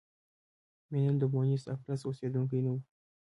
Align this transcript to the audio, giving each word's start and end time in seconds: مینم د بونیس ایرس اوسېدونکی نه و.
مینم 0.91 1.15
د 1.19 1.23
بونیس 1.31 1.63
ایرس 1.71 2.01
اوسېدونکی 2.05 2.59
نه 2.65 2.71
و. 2.73 2.75